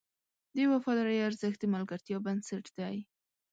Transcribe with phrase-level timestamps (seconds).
[0.55, 2.97] د وفادارۍ ارزښت د ملګرتیا بنسټ دی.